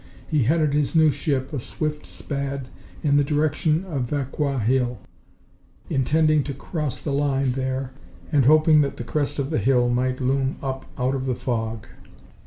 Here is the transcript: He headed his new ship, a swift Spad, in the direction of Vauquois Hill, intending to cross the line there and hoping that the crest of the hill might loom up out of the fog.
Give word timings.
He 0.27 0.45
headed 0.45 0.73
his 0.73 0.95
new 0.95 1.11
ship, 1.11 1.53
a 1.53 1.59
swift 1.59 2.07
Spad, 2.07 2.69
in 3.03 3.17
the 3.17 3.23
direction 3.23 3.85
of 3.85 4.09
Vauquois 4.09 4.57
Hill, 4.57 4.97
intending 5.91 6.41
to 6.41 6.55
cross 6.55 6.99
the 6.99 7.13
line 7.13 7.51
there 7.51 7.91
and 8.31 8.45
hoping 8.45 8.81
that 8.81 8.97
the 8.97 9.03
crest 9.03 9.37
of 9.37 9.51
the 9.51 9.59
hill 9.59 9.89
might 9.89 10.19
loom 10.19 10.55
up 10.63 10.87
out 10.97 11.13
of 11.13 11.27
the 11.27 11.35
fog. 11.35 11.85